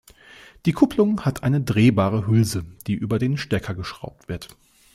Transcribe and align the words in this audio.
Die 0.65 0.71
Kupplung 0.71 1.25
hat 1.25 1.43
eine 1.43 1.61
drehbare 1.61 2.25
Hülse, 2.25 2.65
die 2.87 2.95
über 2.95 3.19
den 3.19 3.37
Stecker 3.37 3.75
geschraubt 3.75 4.27
wird. 4.29 4.47